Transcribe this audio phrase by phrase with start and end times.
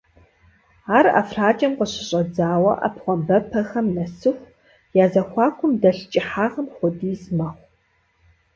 [0.97, 4.51] Ар ӀэфракӀэм къыщыщӀэдзауэ Ӏэпхъуамбэпэхэм нэсыху
[5.03, 7.67] я зэхуакум дэлъ кӀыхьагъым хуэдиз мэхъу.